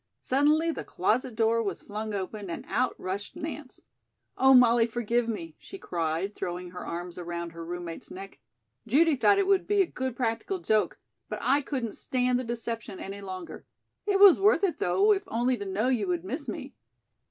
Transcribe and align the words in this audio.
Suddenly 0.19 0.71
the 0.71 0.83
closet 0.83 1.35
door 1.35 1.61
was 1.61 1.83
flung 1.83 2.11
open 2.15 2.49
and 2.49 2.65
out 2.67 2.95
rushed 2.99 3.35
Nance. 3.35 3.81
"Oh, 4.35 4.55
Molly, 4.55 4.87
forgive 4.87 5.27
me," 5.27 5.53
she 5.59 5.77
cried, 5.77 6.33
throwing 6.33 6.71
her 6.71 6.83
arms 6.83 7.19
around 7.19 7.51
her 7.51 7.63
roommate's 7.63 8.09
neck. 8.09 8.39
"Judy 8.87 9.15
thought 9.15 9.37
it 9.37 9.45
would 9.45 9.67
be 9.67 9.83
a 9.83 9.85
good 9.85 10.15
practical 10.15 10.57
joke, 10.57 10.97
but 11.29 11.37
I 11.43 11.61
couldn't 11.61 11.93
stand 11.93 12.39
the 12.39 12.43
deception 12.43 12.99
any 12.99 13.21
longer. 13.21 13.63
It 14.07 14.19
was 14.19 14.39
worth 14.41 14.63
it, 14.63 14.79
though, 14.79 15.13
if 15.13 15.25
only 15.27 15.55
to 15.57 15.65
know 15.67 15.89
you 15.89 16.07
would 16.07 16.25
miss 16.25 16.47
me." 16.49 16.73